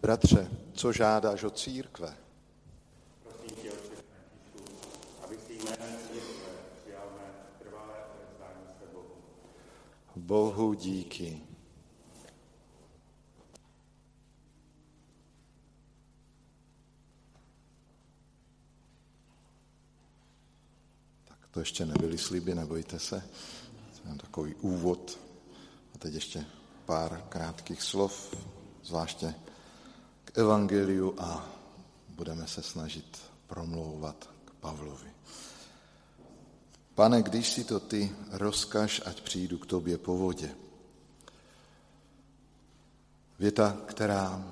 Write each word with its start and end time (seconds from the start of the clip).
Bratře, 0.00 0.50
co 0.72 0.92
žádáš 0.92 1.42
od 1.42 1.58
církve? 1.58 2.16
Bohu. 10.16 10.74
Díky. 10.74 11.40
Tak 21.24 21.38
to 21.50 21.60
ještě 21.60 21.86
nebyly 21.86 22.18
sliby, 22.18 22.54
nebojte 22.54 22.98
se. 22.98 23.22
Je 24.10 24.14
takový 24.14 24.54
úvod. 24.54 25.18
A 25.94 25.98
teď 25.98 26.14
ještě 26.14 26.44
pár 26.86 27.24
krátkých 27.28 27.82
slov, 27.82 28.34
zvláště 28.84 29.34
k 30.28 30.38
evangeliu 30.38 31.14
a 31.18 31.46
budeme 32.08 32.46
se 32.46 32.62
snažit 32.62 33.18
promlouvat 33.46 34.30
k 34.44 34.50
Pavlovi. 34.50 35.10
Pane, 36.94 37.22
když 37.22 37.52
si 37.52 37.64
to 37.64 37.80
ty, 37.80 38.12
rozkaž, 38.30 39.02
ať 39.04 39.20
přijdu 39.20 39.58
k 39.58 39.66
tobě 39.66 39.98
po 39.98 40.16
vodě. 40.16 40.50
Věta, 43.38 43.76
která 43.86 44.44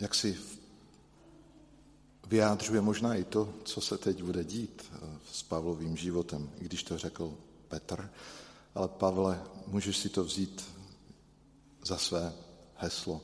jaksi 0.00 0.38
vyjádřuje 2.26 2.80
možná 2.80 3.14
i 3.14 3.24
to, 3.24 3.54
co 3.64 3.80
se 3.80 3.98
teď 3.98 4.22
bude 4.22 4.44
dít 4.44 4.82
eh, 4.92 5.18
s 5.32 5.42
Pavlovým 5.42 5.96
životem, 5.96 6.50
i 6.60 6.64
když 6.64 6.82
to 6.82 6.98
řekl 6.98 7.34
Petr, 7.68 8.10
ale 8.74 8.88
Pavle, 8.88 9.42
můžeš 9.66 9.96
si 9.96 10.08
to 10.08 10.24
vzít 10.24 10.64
za 11.84 11.98
své 11.98 12.32
heslo 12.76 13.20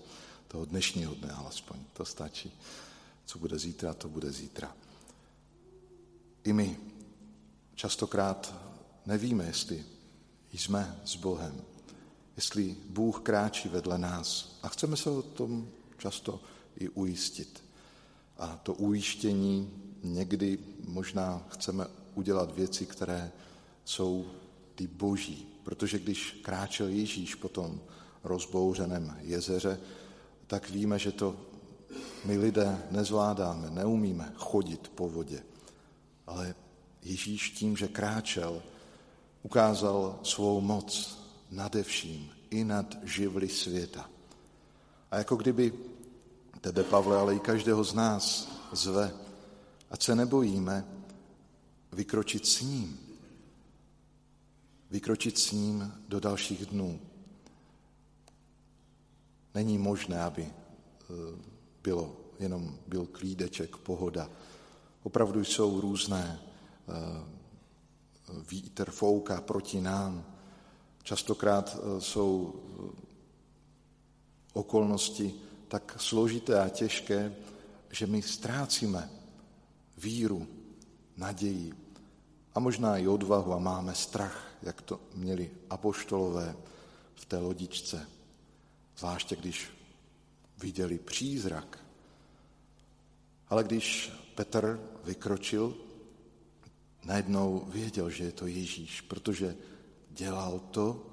toho 0.51 0.65
dnešního 0.65 1.15
dne 1.15 1.31
alespoň. 1.31 1.79
To 1.93 2.05
stačí. 2.05 2.53
Co 3.25 3.39
bude 3.39 3.59
zítra, 3.59 3.95
to 3.95 4.09
bude 4.09 4.33
zítra. 4.33 4.77
I 6.45 6.53
my 6.53 6.77
častokrát 7.75 8.55
nevíme, 9.07 9.45
jestli 9.45 9.85
jsme 10.53 11.01
s 11.05 11.17
Bohem, 11.17 11.63
jestli 12.37 12.77
Bůh 12.89 13.21
kráčí 13.21 13.69
vedle 13.69 13.99
nás 13.99 14.59
a 14.63 14.69
chceme 14.69 14.97
se 14.97 15.11
o 15.11 15.23
tom 15.23 15.69
často 15.99 16.41
i 16.77 16.89
ujistit. 16.89 17.65
A 18.39 18.47
to 18.63 18.75
ujištění 18.75 19.71
někdy 20.03 20.59
možná 20.85 21.47
chceme 21.49 21.87
udělat 22.15 22.55
věci, 22.55 22.87
které 22.87 23.33
jsou 23.85 24.27
ty 24.75 24.87
boží. 24.87 25.47
Protože 25.63 25.99
když 25.99 26.41
kráčel 26.43 26.89
Ježíš 26.89 27.35
po 27.35 27.49
tom 27.49 27.81
rozbouřeném 28.25 29.17
jezeře, 29.21 29.81
tak 30.51 30.71
víme, 30.71 30.99
že 30.99 31.13
to 31.13 31.37
my 32.25 32.39
lidé 32.39 32.83
nezvládáme, 32.91 33.71
neumíme 33.71 34.33
chodit 34.37 34.89
po 34.95 35.09
vodě. 35.09 35.43
Ale 36.27 36.55
Ježíš 37.03 37.51
tím, 37.51 37.77
že 37.77 37.89
kráčel, 37.89 38.63
ukázal 39.43 40.21
svou 40.23 40.61
moc 40.61 41.19
nade 41.51 41.83
vším, 41.83 42.31
i 42.51 42.65
nad 42.65 42.99
živly 43.03 43.49
světa. 43.49 44.11
A 45.11 45.19
jako 45.19 45.37
kdyby 45.37 45.73
tebe, 46.61 46.83
Pavle, 46.85 47.17
ale 47.17 47.35
i 47.35 47.41
každého 47.41 47.85
z 47.85 47.95
nás 47.95 48.49
zve, 48.73 49.15
ať 49.91 50.03
se 50.03 50.15
nebojíme 50.15 50.85
vykročit 51.93 52.47
s 52.47 52.61
ním. 52.61 52.99
Vykročit 54.91 55.39
s 55.39 55.53
ním 55.53 55.93
do 56.09 56.21
dalších 56.21 56.67
dnů. 56.67 57.01
Není 59.55 59.79
možné, 59.79 60.23
aby 60.23 60.43
e, 60.43 60.53
bylo 61.83 62.17
jenom 62.39 62.79
byl 62.87 63.07
klídeček, 63.07 63.77
pohoda. 63.77 64.31
Opravdu 65.03 65.45
jsou 65.45 65.81
různé 65.81 66.41
e, 66.41 66.93
vítr 68.51 68.91
fouká 68.91 69.41
proti 69.41 69.81
nám. 69.81 70.25
Častokrát 71.03 71.77
e, 71.77 72.01
jsou 72.01 72.55
okolnosti 74.53 75.35
tak 75.69 75.97
složité 75.99 76.61
a 76.61 76.69
těžké, 76.69 77.35
že 77.91 78.07
my 78.07 78.23
ztrácíme 78.23 79.11
víru, 79.99 80.47
naději 81.17 81.73
a 82.55 82.61
možná 82.61 82.99
i 82.99 83.09
odvahu 83.09 83.53
a 83.53 83.59
máme 83.59 83.95
strach, 83.95 84.47
jak 84.63 84.83
to 84.83 85.01
měli 85.15 85.51
apoštolové 85.71 86.57
v 87.15 87.25
té 87.25 87.39
lodičce 87.39 88.20
zvláště 89.01 89.37
když 89.37 89.71
viděli 90.59 90.99
přízrak. 90.99 91.85
Ale 93.49 93.65
když 93.65 94.13
Petr 94.35 94.81
vykročil, 95.05 95.77
najednou 97.05 97.65
věděl, 97.65 98.11
že 98.11 98.25
je 98.25 98.33
to 98.33 98.47
Ježíš, 98.47 99.01
protože 99.01 99.57
dělal 100.11 100.59
to, 100.71 101.07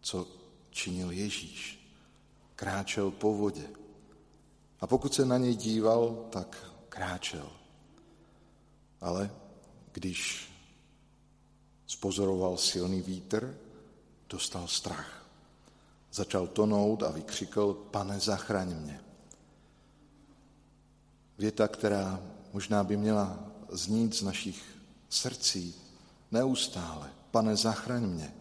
co 0.00 0.28
činil 0.70 1.10
Ježíš. 1.10 1.88
Kráčel 2.56 3.10
po 3.10 3.34
vodě. 3.34 3.68
A 4.80 4.86
pokud 4.86 5.14
se 5.14 5.24
na 5.24 5.38
něj 5.38 5.56
díval, 5.56 6.28
tak 6.30 6.72
kráčel. 6.88 7.52
Ale 9.00 9.30
když 9.92 10.48
spozoroval 11.86 12.56
silný 12.56 13.00
vítr, 13.00 13.58
dostal 14.28 14.68
strach. 14.68 15.23
Začal 16.14 16.46
tonout 16.46 17.02
a 17.02 17.10
vykřikl, 17.10 17.74
pane, 17.90 18.20
zachraň 18.20 18.74
mě. 18.74 19.00
Věta, 21.38 21.68
která 21.68 22.20
možná 22.52 22.84
by 22.84 22.96
měla 22.96 23.38
znít 23.70 24.14
z 24.14 24.22
našich 24.22 24.64
srdcí 25.08 25.74
neustále. 26.30 27.10
Pane, 27.30 27.56
zachraň 27.56 28.02
mě. 28.06 28.34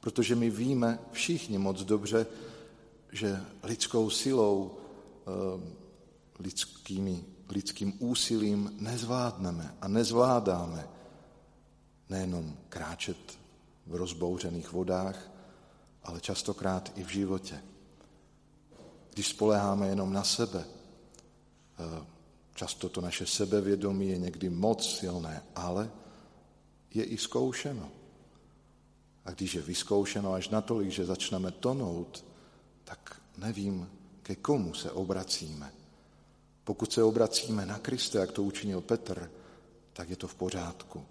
Protože 0.00 0.34
my 0.34 0.50
víme 0.50 0.98
všichni 1.12 1.58
moc 1.58 1.84
dobře, 1.84 2.26
že 3.12 3.40
lidskou 3.62 4.10
silou, 4.10 4.78
eh, 5.26 5.70
lidskými, 6.38 7.24
lidským 7.48 7.92
úsilím 7.98 8.72
nezvládneme 8.78 9.74
a 9.80 9.88
nezvládáme 9.88 10.88
nejenom 12.08 12.56
kráčet 12.68 13.38
v 13.86 13.94
rozbouřených 13.94 14.72
vodách, 14.72 15.30
ale 16.04 16.20
častokrát 16.20 16.92
i 16.96 17.04
v 17.04 17.08
životě. 17.08 17.62
Když 19.14 19.28
spoleháme 19.28 19.88
jenom 19.88 20.12
na 20.12 20.24
sebe, 20.24 20.64
eh, 20.64 22.06
často 22.54 22.88
to 22.88 23.00
naše 23.00 23.26
sebevědomí 23.26 24.08
je 24.08 24.18
někdy 24.18 24.48
moc 24.48 24.98
silné, 24.98 25.42
ale 25.54 25.90
je 26.94 27.04
i 27.04 27.18
zkoušeno. 27.18 27.88
A 29.24 29.30
když 29.30 29.54
je 29.54 29.62
vyzkoušeno 29.62 30.32
až 30.32 30.48
natolik, 30.48 30.90
že 30.90 31.06
začneme 31.06 31.50
tonout, 31.50 32.24
tak 32.84 33.20
nevím, 33.38 33.90
ke 34.22 34.36
komu 34.36 34.74
se 34.74 34.90
obracíme. 34.90 35.72
Pokud 36.64 36.92
se 36.92 37.02
obracíme 37.02 37.66
na 37.66 37.78
Krista, 37.78 38.20
jak 38.20 38.32
to 38.32 38.42
učinil 38.42 38.80
Petr, 38.80 39.30
tak 39.92 40.10
je 40.10 40.16
to 40.16 40.28
v 40.28 40.34
pořádku. 40.34 41.04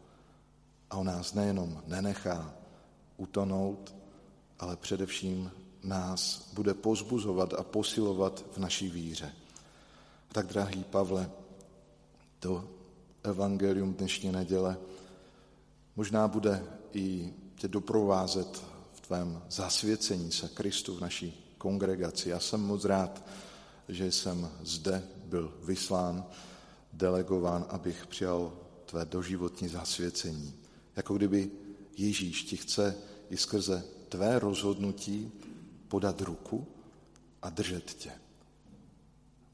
A 0.89 0.97
on 0.97 1.07
nás 1.07 1.33
nejenom 1.33 1.83
nenechá 1.87 2.53
utonout, 3.17 3.95
ale 4.59 4.75
především 4.75 5.51
nás 5.83 6.49
bude 6.53 6.73
pozbuzovat 6.73 7.53
a 7.53 7.63
posilovat 7.63 8.45
v 8.51 8.57
naší 8.57 8.89
víře. 8.89 9.31
Tak, 10.31 10.47
drahý 10.47 10.83
Pavle, 10.83 11.31
to 12.39 12.67
evangelium 13.23 13.93
dnešní 13.93 14.31
neděle 14.31 14.77
možná 15.99 16.27
bude 16.27 16.63
i 16.93 17.33
tě 17.55 17.67
doprovázet 17.67 18.63
v 18.93 18.99
tvém 19.01 19.41
zasvěcení 19.49 20.31
se 20.31 20.47
Kristu 20.47 20.95
v 20.95 21.01
naší 21.01 21.55
kongregaci. 21.57 22.29
Já 22.29 22.39
jsem 22.39 22.61
moc 22.61 22.85
rád, 22.85 23.23
že 23.89 24.11
jsem 24.11 24.49
zde 24.61 25.03
byl 25.25 25.53
vyslán, 25.63 26.25
delegován, 26.93 27.65
abych 27.69 28.07
přijal 28.07 28.53
tvé 28.85 29.05
doživotní 29.05 29.67
zasvěcení. 29.67 30.53
Jako 30.95 31.17
kdyby 31.17 31.51
Ježíš 31.97 32.43
ti 32.43 32.57
chce 32.57 32.95
i 33.29 33.37
skrze 33.37 33.83
tvé 34.09 34.39
rozhodnutí 34.39 35.31
podat 35.87 36.21
ruku 36.21 36.67
a 37.41 37.49
držet 37.49 37.93
tě. 37.93 38.11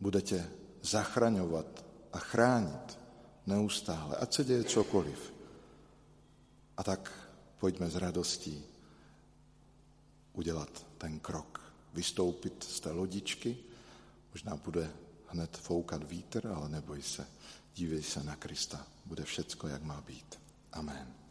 Bude 0.02 0.22
tě 0.22 0.50
zachraňovat 0.82 1.86
a 2.14 2.20
chránit 2.20 3.00
neustále, 3.48 4.16
ať 4.16 4.34
se 4.34 4.44
děje 4.44 4.64
cokoliv. 4.64 5.34
A 6.78 6.84
tak 6.84 7.30
pojďme 7.60 7.90
s 7.90 7.96
radostí 7.96 8.64
udělat 10.34 10.86
ten 10.98 11.20
krok, 11.20 11.74
vystoupit 11.94 12.64
z 12.64 12.80
té 12.80 12.92
lodičky, 12.92 13.58
možná 14.32 14.56
bude 14.56 14.92
hned 15.28 15.58
foukat 15.58 16.04
vítr, 16.04 16.48
ale 16.48 16.70
neboj 16.70 17.02
se, 17.02 17.28
dívej 17.76 18.04
se 18.04 18.24
na 18.24 18.36
Krista, 18.36 18.88
bude 19.06 19.24
všecko, 19.24 19.68
jak 19.68 19.84
má 19.84 20.02
být. 20.02 20.40
Amen. 20.72 21.25